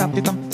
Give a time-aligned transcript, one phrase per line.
[0.00, 0.49] Au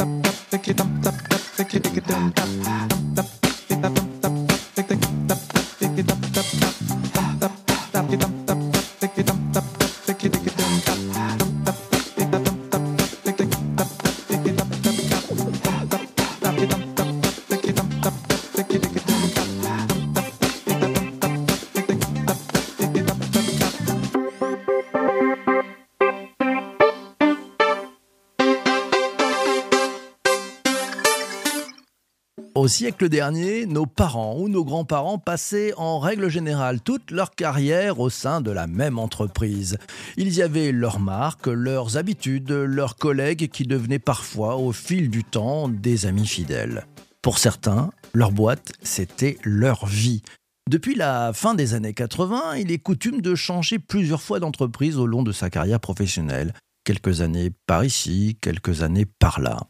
[32.76, 38.10] siècle dernier, nos parents ou nos grands-parents passaient en règle générale toute leur carrière au
[38.10, 39.78] sein de la même entreprise.
[40.18, 45.24] Ils y avaient leurs marques, leurs habitudes, leurs collègues qui devenaient parfois au fil du
[45.24, 46.84] temps des amis fidèles.
[47.22, 50.20] Pour certains, leur boîte, c'était leur vie.
[50.68, 55.06] Depuis la fin des années 80, il est coutume de changer plusieurs fois d'entreprise au
[55.06, 56.52] long de sa carrière professionnelle.
[56.84, 59.60] Quelques années par ici, quelques années par là.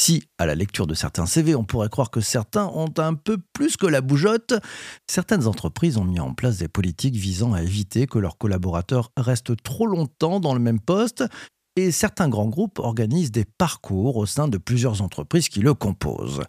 [0.00, 3.36] Si, à la lecture de certains CV, on pourrait croire que certains ont un peu
[3.52, 4.54] plus que la bougeotte,
[5.06, 9.62] certaines entreprises ont mis en place des politiques visant à éviter que leurs collaborateurs restent
[9.62, 11.24] trop longtemps dans le même poste,
[11.76, 16.44] et certains grands groupes organisent des parcours au sein de plusieurs entreprises qui le composent.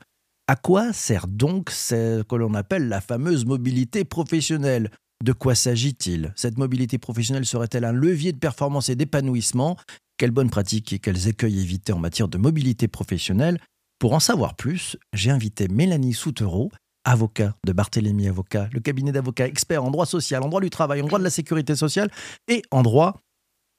[0.48, 4.92] À quoi sert donc ce que l'on appelle la fameuse mobilité professionnelle?
[5.26, 6.32] De quoi s'agit-il?
[6.38, 9.76] Cette mobilité professionnelle serait-elle un levier de performance et d'épanouissement?
[10.22, 13.60] Quelles bonnes pratiques et quels écueils éviter en matière de mobilité professionnelle
[13.98, 16.70] Pour en savoir plus, j'ai invité Mélanie Soutereau,
[17.04, 21.02] avocat de Barthélemy Avocat, le cabinet d'avocats expert en droit social, en droit du travail,
[21.02, 22.12] en droit de la sécurité sociale
[22.48, 23.20] et en droit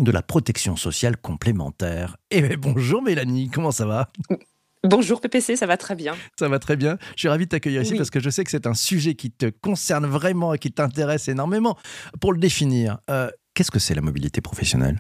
[0.03, 2.17] de la protection sociale complémentaire.
[2.33, 4.11] Eh bonjour Mélanie, comment ça va?
[4.83, 6.17] Bonjour PPC, ça va très bien.
[6.37, 6.99] Ça va très bien.
[7.15, 9.31] Je suis ravi de t'accueillir ici parce que je sais que c'est un sujet qui
[9.31, 11.79] te concerne vraiment et qui t'intéresse énormément.
[12.21, 14.99] Pour le définir, euh, qu'est-ce que c'est la mobilité professionnelle?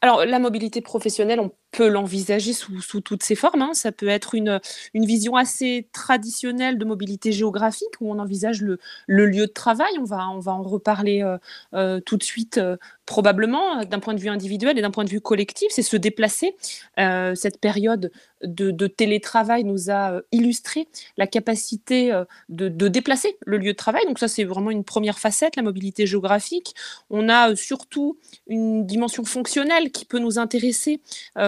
[0.00, 3.62] Alors, la mobilité professionnelle, on peut l'envisager sous, toutes ses formes.
[3.62, 3.70] Hein.
[3.72, 4.60] Ça peut être une,
[4.94, 9.92] vision assez traditionnelle de mobilité géographique où on envisage le, lieu de travail.
[9.98, 11.38] On va, on va en reparler euh,
[11.74, 12.76] euh, tout de suite, euh,
[13.06, 15.68] probablement, d'un point de vue individuel et d'un point de vue collectif.
[15.70, 16.54] C'est se déplacer.
[16.96, 22.12] cette période de, télétravail nous a illustré la capacité
[22.48, 24.04] de, de, déplacer le lieu de travail.
[24.06, 26.74] Donc ça, c'est vraiment une première facette, la mobilité géographique.
[27.10, 31.00] On a surtout une dimension fonctionnelle qui peut nous intéresser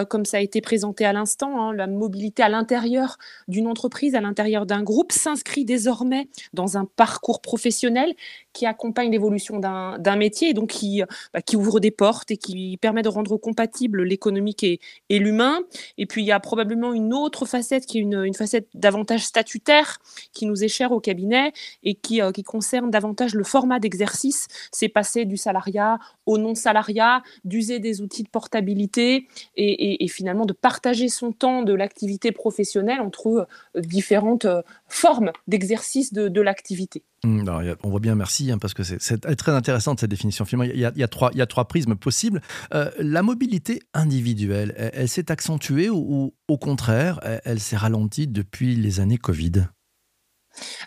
[0.09, 3.17] comme ça a été présenté à l'instant, hein, la mobilité à l'intérieur
[3.47, 8.13] d'une entreprise, à l'intérieur d'un groupe, s'inscrit désormais dans un parcours professionnel
[8.55, 12.77] qui accompagne l'évolution d'un métier et donc qui, bah, qui ouvre des portes et qui
[12.77, 14.79] permet de rendre compatible l'économique et,
[15.09, 15.59] l'humain.
[15.97, 19.25] Et puis il y a probablement une autre facette qui est une, une facette davantage
[19.25, 19.97] statutaire
[20.33, 21.51] qui nous est chère au cabinet
[21.83, 24.47] et qui, euh, qui concerne davantage le format d'exercice.
[24.71, 29.27] C'est passer du salariat au non-salariat, d'user des outils de portabilité
[29.57, 34.47] et, et, finalement de partager son temps de l'activité professionnelle entre euh, différentes
[34.87, 37.03] formes d'exercice de, l'activité.
[37.23, 37.49] Mmh,
[37.83, 40.45] on voit bien, merci, hein, parce que c'est très intéressant cette définition.
[40.45, 42.41] A, il, y a trois, trois prismes possibles.
[42.73, 48.99] Euh, la mobilité individuelle, elle, s'est accentuée ou, au contraire, elle s'est ralentie depuis les
[48.99, 49.67] années Covid?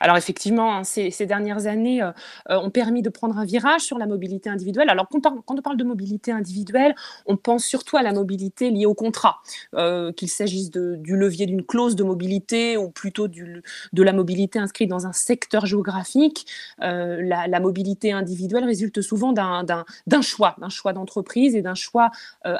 [0.00, 2.10] Alors effectivement, hein, ces, dernières années euh,
[2.50, 4.90] euh, ont permis de prendre un virage sur la mobilité individuelle.
[4.90, 6.94] Alors quand, on parle de mobilité individuelle,
[7.26, 9.40] on pense surtout à la mobilité liée au contrat,
[9.74, 14.88] euh, qu'il s'agisse du levier d'une clause de mobilité ou plutôt de la mobilité inscrite
[14.88, 16.46] dans un secteur géographique.
[16.78, 22.10] La, mobilité individuelle résulte souvent d'un choix, d'un choix d'entreprise et d'un choix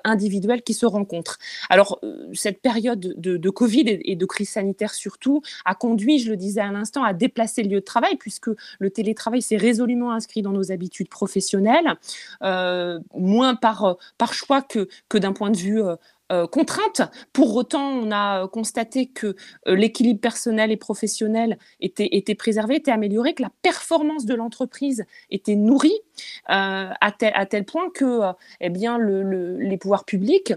[0.05, 1.39] individuel qui se rencontrent.
[1.71, 2.01] Alors
[2.35, 6.71] cette période de, Covid et de crise sanitaire surtout a conduit, je le disais à
[6.71, 10.73] l'instant, à déplacer le lieu de travail, puisque le télétravail s'est résolument inscrit dans nos
[10.73, 11.95] habitudes professionnelles,
[12.43, 15.97] euh, moins par, par choix que, que d'un point de vue euh,
[16.31, 17.01] euh, contrainte.
[17.33, 19.35] Pour autant, on a constaté que
[19.67, 25.57] l'équilibre personnel et professionnel était, était, préservé, était amélioré, que la performance de l'entreprise était
[25.57, 25.99] nourrie
[26.47, 28.21] à, tel, à, tel, point que
[28.61, 30.53] eh bien, le, les pouvoirs publics,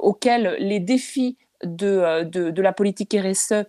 [0.00, 3.64] auxquels les défis de, de la politique RSE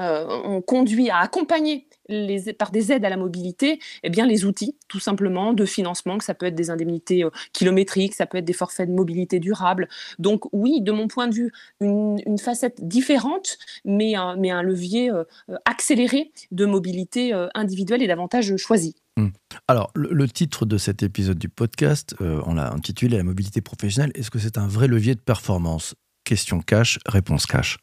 [0.00, 4.44] euh, ont conduit à accompagner les, par des aides à la mobilité, eh bien les
[4.44, 8.38] outils, tout simplement, de financement, que ça peut être des indemnités euh, kilométriques, ça peut
[8.38, 9.88] être des forfaits de mobilité durable.
[10.18, 15.22] Donc oui, de mon point de vue, une, facette différente, mais un, levier euh,
[15.64, 18.96] accéléré de mobilité individuelle et davantage choisi.
[19.16, 19.30] Hum.
[19.68, 24.10] Alors, le, titre de cet épisode du podcast, on l'a intitulé La mobilité professionnelle.
[24.16, 25.94] Est-ce que c'est un vrai levier de performance?
[26.24, 27.78] Question cash, réponse cash.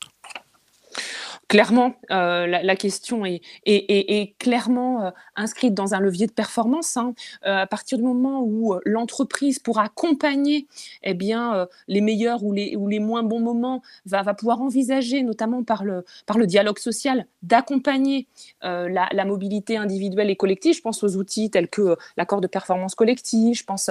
[1.52, 6.96] Clairement, euh, la, question est, clairement euh, inscrite dans un levier de performance.
[6.96, 7.14] Hein.
[7.46, 10.66] Euh, à partir du moment où l'entreprise, pour accompagner
[11.04, 16.06] eh bien, les meilleurs ou les, moins bons moments, va, pouvoir envisager, notamment par le,
[16.26, 18.28] par le dialogue social, d'accompagner
[18.62, 20.74] la, la, mobilité individuelle et collective.
[20.74, 23.90] Je pense aux outils tels que l'accord de performance collective, je pense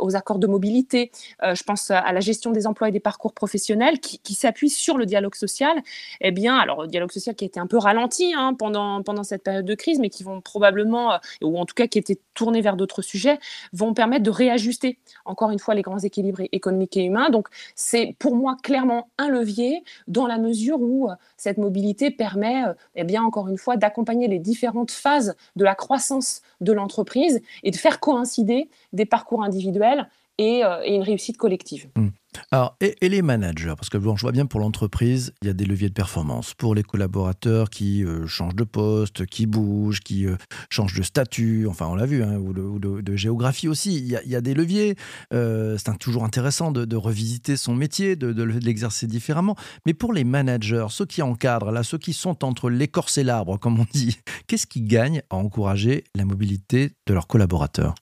[0.00, 1.12] aux accords de mobilité,
[1.44, 4.98] je pense à la gestion des emplois et des parcours professionnels qui, qui s'appuient sur
[4.98, 5.80] le dialogue social.
[6.20, 9.42] Eh bien, alors dialogue social qui a été un peu ralenti hein, pendant, pendant cette
[9.42, 12.60] période de crise, mais qui vont probablement, euh, ou en tout cas qui étaient tournés
[12.60, 13.38] vers d'autres sujets,
[13.72, 17.30] vont permettre de réajuster encore une fois les grands équilibres économiques et humains.
[17.30, 22.64] Donc c'est pour moi clairement un levier dans la mesure où euh, cette mobilité permet,
[22.64, 27.42] euh, eh bien encore une fois, d'accompagner les différentes phases de la croissance de l'entreprise
[27.62, 30.08] et de faire coïncider des parcours individuels
[30.38, 31.88] et, une réussite collective.
[31.96, 32.08] Mmh.
[32.50, 33.74] Alors, et, les managers?
[33.76, 36.54] Parce que bon, je vois bien pour l'entreprise, il y a des leviers de performance.
[36.54, 40.36] Pour les collaborateurs qui euh, changent de poste, qui bougent, qui euh,
[40.70, 44.22] changent de statut, enfin on l'a vu, hein, ou, de, géographie aussi, il y a,
[44.24, 44.96] il y a des leviers.
[45.32, 49.56] Euh, c'est toujours intéressant de, revisiter son métier, de, de l'exercer différemment.
[49.86, 53.58] Mais pour les managers, ceux qui encadrent, là, ceux qui sont entre l'écorce et l'arbre,
[53.58, 57.94] comme on dit, qu'est-ce qui gagne à encourager la mobilité de leurs collaborateurs?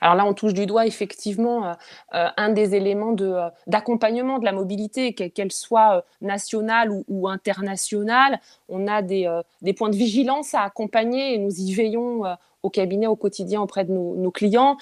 [0.00, 1.72] Alors là, on touche du doigt effectivement euh,
[2.14, 8.40] euh, un des éléments euh, d'accompagnement de la mobilité, qu'elle soit nationale ou, internationale.
[8.68, 9.28] On a des,
[9.76, 12.22] points de vigilance à accompagner et nous y veillons
[12.62, 14.76] au cabinet au quotidien auprès de nos clients.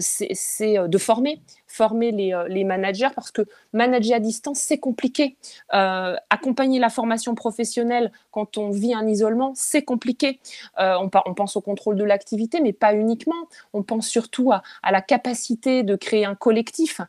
[0.00, 1.40] c'est, de former
[1.74, 3.42] former les, euh, les, managers parce que
[3.72, 5.36] manager à distance, c'est compliqué.
[5.74, 10.38] Euh, accompagner la formation professionnelle quand on vit un isolement, c'est compliqué.
[10.78, 13.48] Euh, on, on, pense au contrôle de l'activité, mais pas uniquement.
[13.72, 17.00] On pense surtout à, la capacité de créer un collectif.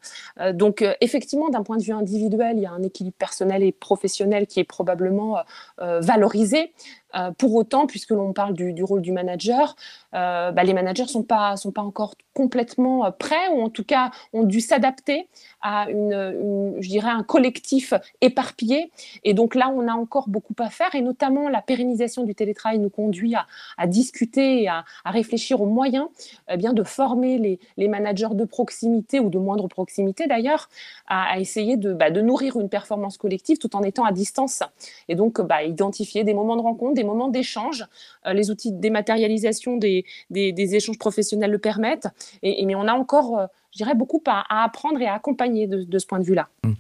[0.54, 4.48] Donc, effectivement, d'un point de vue individuel, il y a un équilibre personnel et professionnel
[4.48, 5.38] qui est probablement
[5.78, 6.74] valorisé.
[7.16, 9.76] Euh, pour autant, puisque l'on parle du, rôle du manager,
[10.14, 13.86] euh, bah, les managers ne sont pas, sont pas encore complètement prêts, ou en tout
[13.86, 15.30] cas ont dû s'adapter
[15.62, 18.92] à une, je dirais un collectif éparpillé.
[19.24, 22.80] Et donc là, on a encore beaucoup à faire, et notamment la pérennisation du télétravail
[22.80, 23.36] nous conduit
[23.78, 26.08] à, discuter et à, réfléchir aux moyens
[26.50, 30.70] eh bien, de former les, les, managers de proximité, ou de moindre proximité d'ailleurs,
[31.08, 34.62] à, essayer de, bah, de, nourrir une performance collective tout en étant à distance.
[35.08, 37.86] Et donc, bah, identifier des moments de rencontre, des moments d'échange.
[38.26, 42.08] Euh, les outils de dématérialisation des, échanges professionnels le permettent.
[42.44, 45.68] Et, et, mais on a encore, euh, je dirais, beaucoup à, apprendre et à accompagner
[45.68, 46.50] de, ce point de vue-là.
[46.64, 46.74] Mmh.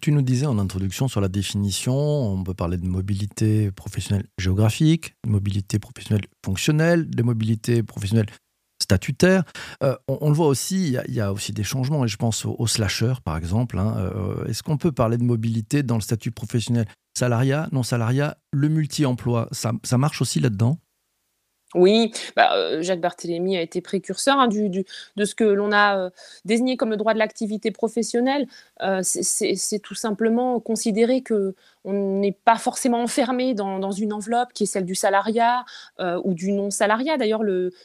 [0.00, 5.14] Tu, nous disais en introduction sur la définition, on peut parler de mobilité professionnelle géographique,
[5.24, 8.26] de mobilité professionnelle fonctionnelle, de mobilité professionnelle
[8.82, 9.44] statutaire.
[9.84, 12.56] Euh, on, le voit aussi, il y, a, aussi des changements, et je pense aux,
[12.58, 13.78] aux slasheurs, par exemple.
[13.78, 14.10] Hein.
[14.48, 16.86] Est-ce qu'on peut parler de mobilité dans le statut professionnel
[17.16, 20.78] Salariat, non salariat, le multi-emploi, ça, ça marche aussi là-dedans?
[21.74, 26.10] Oui, bah, euh, Jacques Barthélemy a été précurseur hein, de ce que l'on a euh,
[26.44, 28.46] désigné comme le droit de l'activité professionnelle.
[28.82, 31.54] Euh, C'est tout simplement considérer que
[31.86, 35.64] on n'est pas forcément enfermé dans, dans, une enveloppe qui est celle du salariat
[36.00, 37.16] euh, ou du non-salariat.
[37.16, 37.42] D'ailleurs,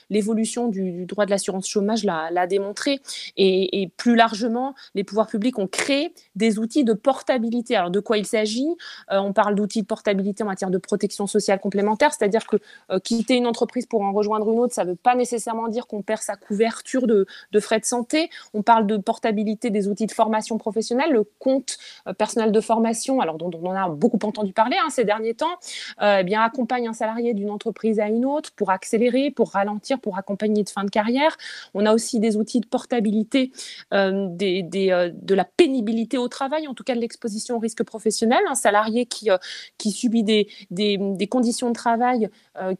[0.10, 3.00] l'évolution du, droit de l'assurance chômage l'a démontré.
[3.38, 7.76] Et, plus largement, les pouvoirs publics ont créé des outils de portabilité.
[7.76, 8.76] Alors, de quoi il s'agit?
[9.12, 12.58] Euh, On parle d'outils de portabilité en matière de protection sociale complémentaire, c'est-à-dire que
[12.90, 15.86] euh, quitter une entreprise pour en rejoindre une autre, ça ne veut pas nécessairement dire
[15.86, 17.28] qu'on perd sa couverture de,
[17.60, 18.32] frais de santé.
[18.56, 21.78] On parle de portabilité des outils de formation professionnelle, le compte
[22.18, 25.58] personnel de formation, alors dont, dont on a beaucoup entendu parler hein, ces derniers temps,
[26.02, 30.00] euh, eh bien, accompagne un salarié d'une entreprise à une autre pour accélérer, pour ralentir,
[30.00, 31.38] pour accompagner de fin de carrière.
[31.74, 33.52] On a aussi des outils de portabilité
[33.94, 38.40] euh, euh, de la pénibilité au travail, en tout cas de l'exposition au risque professionnel.
[38.50, 39.30] Un salarié qui,
[39.78, 42.30] qui subit des, des, conditions de travail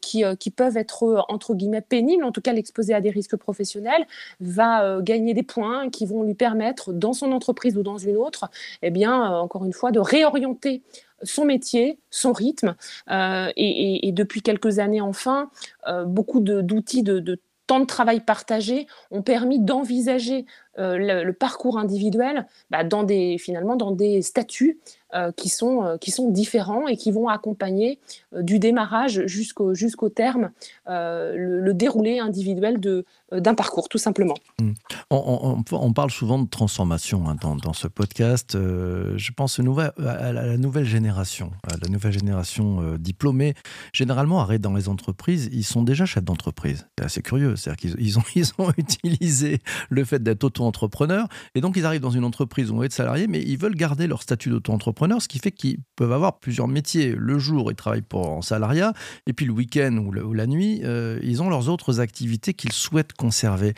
[0.00, 4.06] qui, qui peuvent être entre guillemets pénibles, en tout cas l'exposer à des risques professionnels,
[4.40, 8.50] va gagner des points qui vont lui permettre, dans son entreprise ou dans une autre,
[8.82, 10.82] eh bien, encore une fois, de réorienter
[11.22, 12.76] son métier, son rythme.
[13.10, 15.50] Euh, et, depuis quelques années, enfin,
[15.88, 21.78] euh, beaucoup d'outils de, de, temps de travail partagé ont permis d'envisager le, le, parcours
[21.78, 24.78] individuel bah, dans des, finalement dans des statuts
[25.14, 27.98] euh, qui, sont, euh, qui sont différents et qui vont accompagner
[28.34, 30.52] euh, du démarrage jusqu'au jusqu'au terme
[30.88, 33.02] euh, le, déroulé individuel euh,
[33.32, 34.36] d'un parcours, tout simplement.
[34.60, 34.72] Mmh.
[35.10, 38.52] On, parle souvent de transformation hein, dans, dans, ce podcast.
[38.54, 43.54] je pense à, la nouvelle génération, la nouvelle génération diplômée.
[43.92, 46.86] Généralement, arrêt dans les entreprises, ils sont déjà chefs d'entreprise.
[46.98, 47.56] C'est assez curieux.
[47.56, 49.60] C'est-à-dire qu'ils ils ont, ils ont utilisé
[49.90, 51.28] le fait d'être auto auto-entrepreneurs.
[51.54, 54.06] Et donc, ils arrivent dans une entreprise où on est salariés, mais ils veulent garder
[54.06, 57.14] leur statut d'auto-entrepreneur, ce qui fait qu'ils peuvent avoir plusieurs métiers.
[57.16, 58.92] Le jour, ils travaillent pour en salariat,
[59.26, 63.12] et puis le week-end ou, la nuit, euh, ils ont leurs autres activités qu'ils souhaitent
[63.12, 63.74] conserver.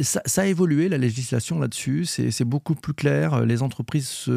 [0.00, 3.44] Ça, a évolué, la législation là-dessus, c'est beaucoup plus clair.
[3.44, 4.28] Les entreprises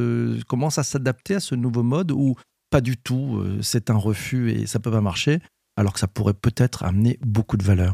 [0.48, 2.36] commencent à s'adapter à ce nouveau mode où
[2.70, 5.40] pas du tout, euh, c'est un refus et ça peut pas marcher,
[5.78, 7.94] alors que ça pourrait peut-être amener beaucoup de valeur.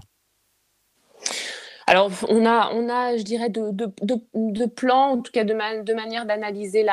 [1.87, 5.93] Alors, on a, on a je dirais, de, de, plans, en tout cas de, de
[5.93, 6.85] manière d'analyser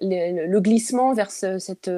[0.00, 1.90] le, glissement vers cette,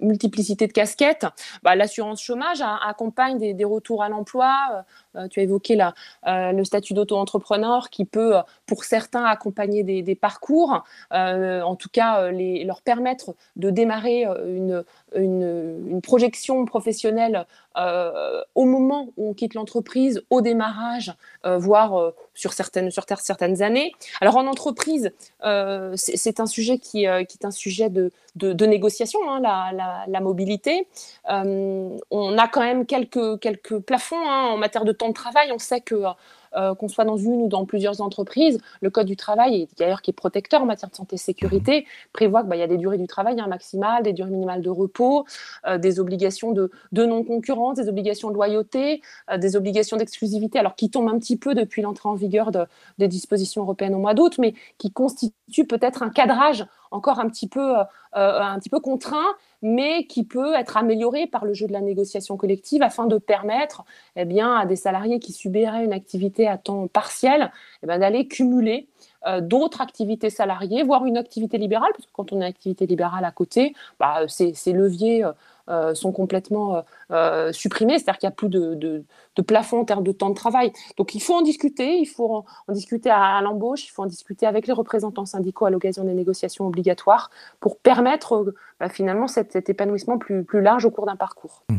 [0.00, 1.26] multiplicité de casquettes.
[1.62, 4.84] Bah, l'assurance chômage accompagne des, retours à l'emploi.
[5.16, 5.78] Euh, tu as évoqué
[6.26, 8.34] euh, le statut d'auto-entrepreneur qui peut,
[8.66, 14.84] pour certains, accompagner des, parcours, euh, en tout cas les, leur permettre de démarrer une,
[15.14, 17.46] une, projection professionnelle
[18.54, 21.14] au moment où on quitte l'entreprise, au démarrage,
[21.44, 23.92] voire sur, certaines, sur certaines années.
[24.20, 25.12] Alors en entreprise,
[25.94, 30.86] c'est un sujet qui, qui, est un sujet de, de, négociation, hein, la, mobilité.
[31.28, 35.50] on a quand même quelques, plafonds hein, en matière de temps de travail.
[35.52, 36.04] On sait que
[36.56, 40.10] euh, qu'on soit dans une ou dans plusieurs entreprises, le Code du travail, d'ailleurs qui
[40.10, 42.98] est protecteur en matière de santé et sécurité, prévoit qu'il bah, y a des durées
[42.98, 45.24] du travail un maximal, des durées minimales de repos,
[45.66, 50.90] euh, des obligations de, non-concurrence, des obligations de loyauté, euh, des obligations d'exclusivité, alors qui
[50.90, 52.50] tombent un petit peu depuis l'entrée en vigueur
[52.98, 57.48] des dispositions européennes au mois d'août, mais qui constituent peut-être un cadrage encore un petit
[57.48, 57.76] peu,
[58.12, 62.36] un petit peu contraint mais qui peut être amélioré par le jeu de la négociation
[62.36, 63.84] collective afin de permettre
[64.16, 67.52] eh à des salariés qui subiraient une activité à temps partiel
[67.82, 68.88] eh d'aller cumuler
[69.26, 72.86] euh, d'autres activités salariées, voire une activité libérale, parce que quand on a une activité
[72.86, 75.24] libérale à côté, bah, ces, leviers
[75.68, 76.84] euh, euh, sont complètement
[77.52, 79.04] supprimés, c'est-à-dire qu'il n'y a plus de,
[79.46, 80.72] plafond en termes de temps de travail.
[80.98, 84.46] Donc il faut en discuter, il faut en, discuter à, l'embauche, il faut en discuter
[84.46, 90.18] avec les représentants syndicaux à l'occasion des négociations obligatoires pour permettre bah, finalement cet, épanouissement
[90.18, 91.64] plus, large au cours d'un parcours.
[91.70, 91.78] Mmh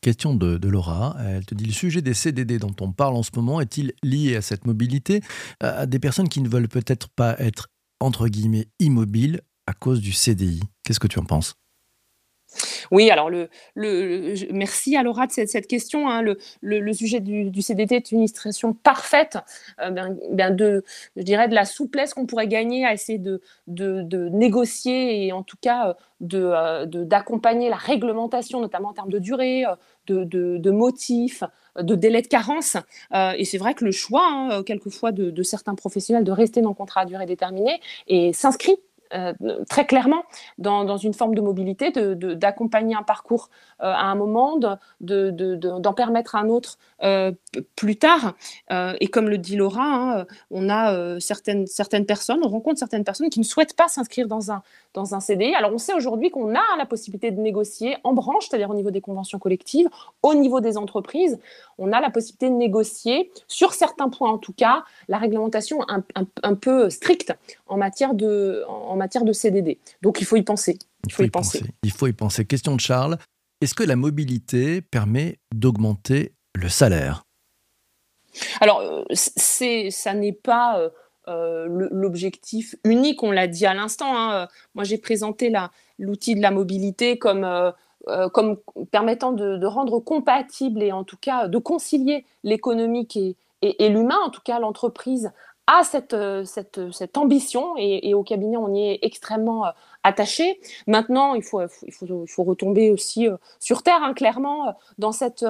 [0.00, 1.16] question de, Laura.
[1.20, 4.36] Elle te dit le sujet des CDD dont on parle en ce moment est-il lié
[4.36, 5.22] à cette mobilité
[5.60, 7.68] à des personnes qui ne veulent peut-être pas être
[8.00, 11.54] entre guillemets immobiles à cause du CDI Qu'est-ce que tu en penses?
[12.90, 13.48] Oui, alors le,
[14.52, 16.08] merci à Laura de cette, question.
[16.08, 16.22] Hein.
[16.60, 19.38] Le, sujet du, CDT est une illustration parfaite
[19.80, 20.84] euh, ben, ben de,
[21.16, 23.40] je dirais, de la souplesse qu'on pourrait gagner à essayer de,
[24.30, 25.96] négocier et en tout cas
[26.34, 31.44] euh, d'accompagner la réglementation, notamment en termes de durée, euh, de, motifs,
[31.78, 32.76] de délai de carence.
[33.14, 36.74] et c'est vrai que le choix, hein, quelquefois, de, certains professionnels de rester dans le
[36.74, 37.80] contrat à durée déterminée
[38.32, 38.76] s'inscrit
[39.12, 39.32] euh,
[39.68, 40.22] très clairement
[40.58, 43.50] dans, une forme de mobilité, d'accompagner un parcours
[43.82, 44.58] euh, à un moment,
[45.00, 47.32] d'en permettre un autre euh,
[47.76, 48.34] plus tard.
[48.70, 53.30] et comme le dit Laura, hein, on a certaines, certaines personnes, on rencontre certaines personnes
[53.30, 54.62] qui ne souhaitent pas s'inscrire dans un,
[54.94, 55.54] dans un CDI.
[55.54, 58.90] Alors on sait aujourd'hui qu'on a la possibilité de négocier en branche, c'est-à-dire au niveau
[58.90, 59.88] des conventions collectives,
[60.22, 61.38] au niveau des entreprises,
[61.78, 66.54] on a la possibilité de négocier, sur certains points en tout cas, la réglementation un,
[66.54, 67.34] peu stricte
[67.66, 68.64] en matière, de,
[69.00, 69.78] matière de CDD.
[70.02, 70.78] Donc il faut y penser.
[71.06, 71.62] Il faut, y, penser.
[71.82, 72.44] Il faut y penser.
[72.44, 73.18] Question de Charles.
[73.60, 77.24] Est-ce que la mobilité permet d'augmenter le salaire?
[78.60, 80.88] Alors, euh, c'est, ça n'est pas euh,
[81.28, 84.16] euh, l'objectif unique, on l'a dit à l'instant.
[84.16, 84.48] Hein.
[84.74, 85.52] Moi, j'ai présenté
[85.98, 87.70] l'outil de la mobilité comme, euh,
[88.08, 88.56] euh, comme
[88.90, 94.30] permettant de, rendre compatible et en tout cas de concilier l'économique et, et l'humain, en
[94.30, 95.30] tout cas l'entreprise
[95.84, 99.70] cette, euh, cette, ambition et, au cabinet, on y est extrêmement euh,
[100.02, 100.60] attaché.
[100.86, 105.12] Maintenant, il faut, il faut, il faut retomber aussi euh, sur Terre, hein, clairement, dans
[105.12, 105.44] cette,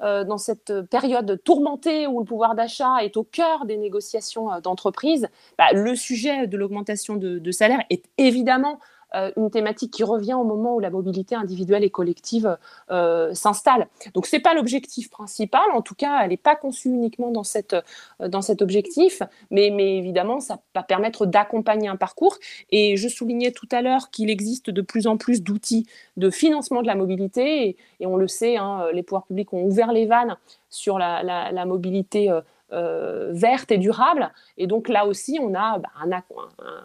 [0.00, 5.28] dans cette période tourmentée où le pouvoir d'achat est au cœur des négociations d'entreprise.
[5.58, 8.95] Bah, le sujet de l'augmentation de, de salaire est évidemment euh,
[9.36, 12.58] une thématique qui revient au moment où la mobilité individuelle et collective
[12.90, 13.88] euh, s'installe.
[14.14, 17.44] Donc ce n'est pas l'objectif principal, en tout cas elle n'est pas conçue uniquement dans,
[17.44, 17.76] cette,
[18.20, 22.36] euh, dans cet objectif, mais, mais évidemment ça va permettre d'accompagner un parcours.
[22.70, 26.82] Et je soulignais tout à l'heure qu'il existe de plus en plus d'outils de financement
[26.82, 30.36] de la mobilité, et, on le sait, hein, les pouvoirs publics ont ouvert les vannes
[30.70, 32.30] sur la, la, mobilité.
[32.70, 34.32] verte et durable.
[34.58, 36.22] Et donc là aussi, on a bah, un,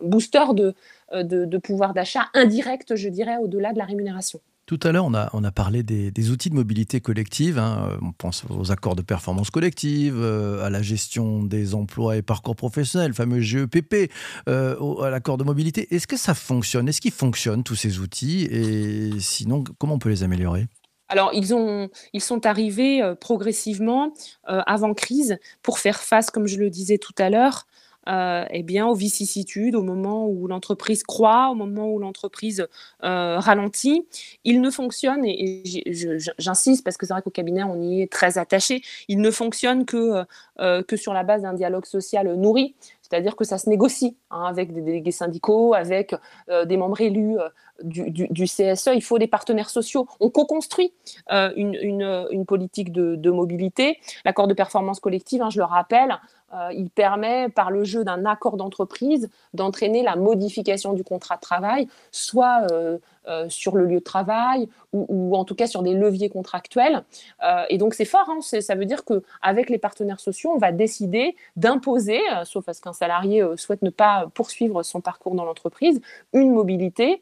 [0.01, 0.75] booster de,
[1.13, 4.39] euh, de, pouvoir d'achat indirect, je dirais, au-delà de la rémunération.
[4.65, 7.59] Tout à l'heure, on a, on a parlé des, outils de mobilité collective.
[7.59, 7.89] Hein.
[7.91, 12.21] Euh, on pense aux accords de performance collective, euh, à la gestion des emplois et
[12.21, 14.11] parcours professionnels, le fameux GEPP,
[14.47, 15.93] à l'accord de mobilité.
[15.93, 16.87] Est-ce que ça fonctionne?
[16.87, 18.43] Est-ce qu'ils fonctionnent, tous ces outils?
[18.43, 20.67] Et sinon, comment on peut les améliorer?
[21.09, 24.13] Alors, ils, ont, ils sont arrivés progressivement
[24.45, 27.67] avant crise pour faire face, comme je le disais tout à l'heure,
[28.09, 32.67] euh, eh bien, aux vicissitudes, au moment où l'entreprise croît, au moment où l'entreprise
[33.03, 34.07] euh, ralentit.
[34.43, 35.63] Il ne fonctionne, et,
[36.37, 39.85] j'insiste parce que c'est vrai qu'au cabinet, on y est très attaché, il ne fonctionne
[39.85, 40.23] que,
[40.59, 42.75] euh, que sur la base d'un dialogue social nourri.
[43.11, 46.15] C'est-à-dire que ça se négocie hein, avec des délégués syndicaux, avec
[46.65, 47.37] des membres élus
[47.83, 48.89] du, du, CSE.
[48.93, 50.07] Il faut des partenaires sociaux.
[50.19, 50.93] On co-construit
[51.29, 51.75] une,
[52.31, 53.97] une, politique de, mobilité.
[54.25, 56.17] L'accord de performance collective, hein, je le rappelle,
[56.53, 61.41] euh, il permet, par le jeu d'un accord d'entreprise, d'entraîner la modification du contrat de
[61.41, 65.93] travail, soit euh, euh, sur le lieu de travail ou, en tout cas sur des
[65.93, 67.03] leviers contractuels.
[67.69, 71.35] et donc c'est fort, hein, ça veut dire qu'avec les partenaires sociaux, on va décider
[71.55, 76.01] d'imposer, sauf à ce qu'un salarié souhaite ne pas poursuivre son parcours dans l'entreprise,
[76.33, 77.21] une mobilité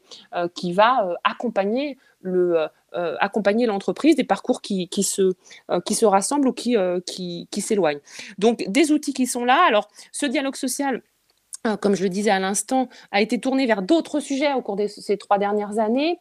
[0.54, 5.34] qui va accompagner le, euh, accompagner l'entreprise, des parcours qui, qui, se,
[5.70, 8.00] euh, qui se rassemblent ou euh, qui, qui s'éloignent.
[8.38, 9.64] Donc des outils qui sont là.
[9.68, 11.00] Alors ce dialogue social,
[11.80, 14.86] comme je le disais à l'instant, a été tourné vers d'autres sujets au cours de
[14.86, 16.18] ces trois dernières années.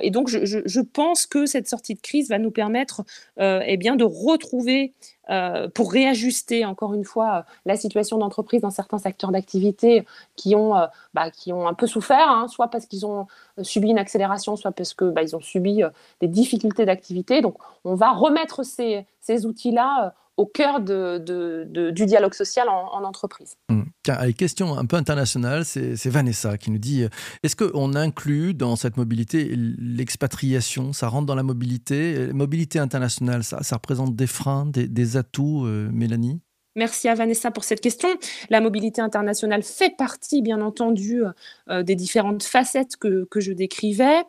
[0.00, 3.02] et donc, je, pense que cette sortie de crise va nous permettre
[3.38, 4.94] eh bien, de retrouver
[5.30, 10.56] euh, pour réajuster encore une fois euh, la situation d'entreprise dans certains secteurs d'activité qui
[10.56, 13.28] ont euh, bah, qui ont un peu souffert, hein, soit parce qu'ils ont
[13.62, 15.82] subi une accélération, soit parce que bah, ils ont subi
[16.20, 17.42] des difficultés d'activité.
[17.42, 23.56] Donc on va remettre ces, ces outils-là au cœur de, du dialogue social en, entreprise.
[23.68, 23.82] Mmh.
[24.02, 27.04] Tiens, question un peu internationale, c'est Vanessa qui nous dit
[27.42, 30.94] est-ce qu'on inclut dans cette mobilité l'expatriation?
[30.94, 32.32] Ça rentre dans la mobilité?
[32.32, 36.40] Mobilité internationale, ça, ça représente des freins, des, des atouts, euh, Mélanie?
[36.76, 38.08] Merci à Vanessa pour cette question.
[38.48, 41.22] La mobilité internationale fait partie, bien entendu,
[41.68, 44.20] euh, des différentes facettes que, je décrivais.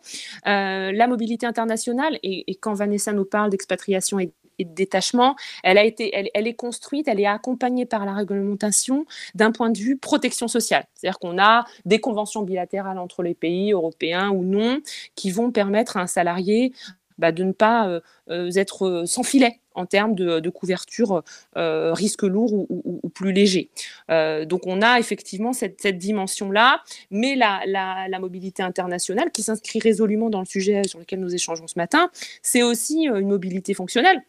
[0.47, 5.83] Euh, la mobilité internationale, et, quand Vanessa nous parle d'expatriation et, de détachement, elle, a
[5.83, 9.05] été, elle, est construite, elle est accompagnée par la réglementation
[9.35, 10.85] d'un point de vue protection sociale.
[10.93, 14.79] C'est-à-dire qu'on a des conventions bilatérales entre les pays européens ou non
[15.15, 16.73] qui vont permettre à un salarié
[17.17, 21.23] bah, de ne pas être sans filet en termes de, couverture
[21.57, 23.69] euh, risque lourd ou, plus léger.
[24.09, 30.39] Euh, donc on a effectivement cette, dimension-là, mais la, mobilité internationale qui s'inscrit résolument dans
[30.39, 32.09] le sujet sur lequel nous échangeons ce matin,
[32.41, 34.21] c'est aussi euh, une mobilité fonctionnelle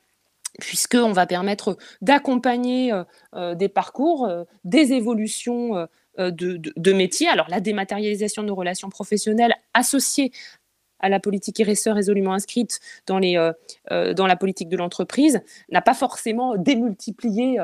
[0.61, 2.93] puisqu'on va permettre d'accompagner
[3.35, 4.29] des parcours,
[4.65, 5.89] des évolutions
[6.19, 7.29] de, métiers.
[7.29, 10.33] Alors la dématérialisation de nos relations professionnelles associée
[11.03, 13.53] à la politique RSE résolument inscrite euh,
[13.91, 17.61] euh, dans la politique de l'entreprise n'a pas forcément démultiplié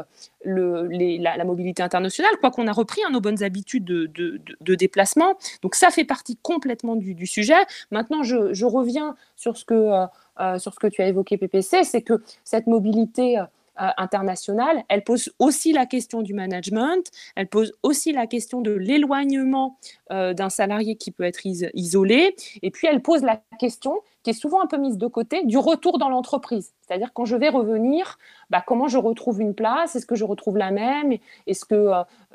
[0.47, 0.89] euh,
[1.21, 5.37] la, mobilité internationale, quoi qu'on a repris hein, nos bonnes habitudes de, déplacement.
[5.63, 7.55] Donc ça fait partie complètement du, sujet.
[7.91, 13.39] Maintenant, je, reviens sur ce que tu as évoqué, PPC, c'est que cette mobilité
[13.81, 18.73] euh, internationale, elle pose aussi la question du management, elle pose aussi la question de
[18.73, 19.79] l'éloignement
[20.11, 24.41] euh, d'un salarié qui peut être isolé, et puis elle pose la question qui est
[24.41, 26.75] souvent un peu mise de côté du retour dans l'entreprise.
[26.83, 28.19] C'est-à-dire quand je vais revenir,
[28.51, 29.97] bah, comment je retrouve une place?
[29.97, 31.17] Est-ce que je retrouve la même?
[31.47, 31.75] Est-ce que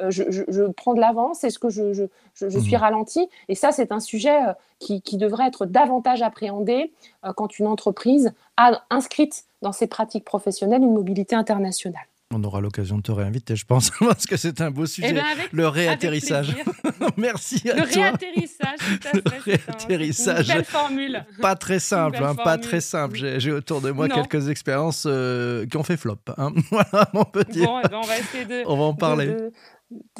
[0.01, 1.43] euh, je, prends de l'avance?
[1.43, 2.75] Est-ce que je, suis mmh.
[2.75, 3.29] ralenti?
[3.47, 4.39] Et ça, c'est un sujet
[4.79, 6.91] qui, devrait être davantage appréhendé
[7.35, 12.07] quand une entreprise a inscrite dans ses pratiques professionnelles une mobilité internationale.
[12.33, 15.09] On aura l'occasion de te réinviter, je pense, parce que c'est un beau sujet.
[15.11, 16.55] Eh ben, le réatterrissage.
[17.17, 18.79] Merci à le Réatterrissage,
[19.13, 20.49] le réatterrissage.
[20.49, 21.25] Une belle formule.
[21.41, 23.17] Pas très simple, hein, pas très simple.
[23.37, 26.17] J'ai autour de moi quelques expériences euh, qui ont fait flop.
[26.37, 26.51] Hein.
[26.71, 27.63] Voilà, mon petit.
[27.63, 28.63] Bon, eh ben, on va essayer de.
[28.65, 29.51] on va en parler de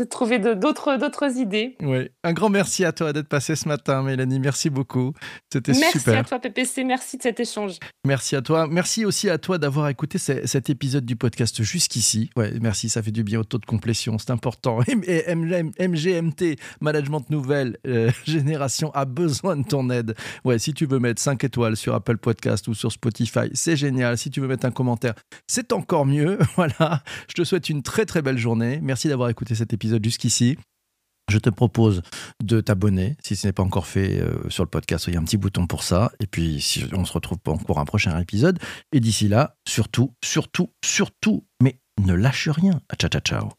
[0.10, 1.76] trouver d'autres d'autres idées.
[1.82, 4.40] Oui, un grand merci à toi d'être passé ce matin, Mélanie.
[4.40, 5.14] Merci beaucoup.
[5.52, 5.92] C'était super.
[5.94, 6.84] Merci à toi, PPC.
[6.84, 7.78] Merci de cet échange.
[8.06, 8.68] Merci à toi.
[8.68, 12.30] Merci aussi à toi d'avoir écouté cet épisode du podcast jusqu'ici.
[12.36, 14.80] Ouais, merci, ça fait du bien au taux de complétion, c'est important.
[15.08, 20.16] Et MGMT, Management Nouvelle euh, Génération, a besoin de ton aide.
[20.44, 24.18] Ouais, si tu veux mettre 5 étoiles sur Apple Podcast ou sur Spotify, c'est génial.
[24.18, 25.14] Si tu veux mettre un commentaire,
[25.48, 26.38] c'est encore mieux.
[26.56, 27.02] Voilà.
[27.28, 28.80] Je te souhaite une très très belle journée.
[28.82, 30.58] Merci d'avoir cet épisode jusqu'ici,
[31.30, 32.02] je te propose
[32.44, 35.06] de t'abonner si ce n'est pas encore fait euh, sur le podcast.
[35.08, 36.12] Il y a un petit bouton pour ça.
[36.20, 36.64] Et puis,
[36.94, 38.60] on se retrouve pour un prochain épisode.
[38.92, 42.82] Et d'ici là, surtout, surtout, surtout, mais ne lâche rien.
[43.00, 43.50] Ciao, ciao, ciao.